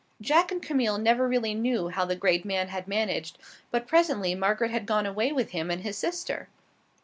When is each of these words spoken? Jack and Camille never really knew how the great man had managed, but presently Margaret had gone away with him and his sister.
Jack 0.19 0.51
and 0.51 0.63
Camille 0.63 0.97
never 0.97 1.27
really 1.27 1.53
knew 1.53 1.89
how 1.89 2.05
the 2.05 2.15
great 2.15 2.43
man 2.43 2.69
had 2.69 2.87
managed, 2.87 3.37
but 3.69 3.85
presently 3.85 4.33
Margaret 4.33 4.71
had 4.71 4.87
gone 4.87 5.05
away 5.05 5.31
with 5.31 5.51
him 5.51 5.69
and 5.69 5.83
his 5.83 5.95
sister. 5.95 6.49